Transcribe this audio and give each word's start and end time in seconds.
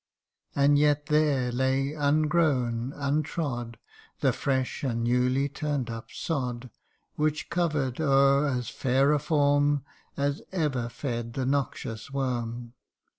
And 0.55 0.79
yet 0.79 1.05
there 1.05 1.51
lay 1.51 1.93
ungrown, 1.93 2.91
untrod, 2.93 3.75
The 4.21 4.33
fresh 4.33 4.83
and 4.83 5.03
newly 5.03 5.47
turned 5.47 5.91
up 5.91 6.09
sod, 6.09 6.71
Which 7.17 7.51
cover'd 7.51 8.01
o'er 8.01 8.47
as 8.47 8.67
fair 8.69 9.13
a 9.13 9.19
form 9.19 9.85
As 10.17 10.41
ever 10.51 10.89
fed 10.89 11.33
the 11.33 11.45
noxious 11.45 12.09
worm. 12.11 12.73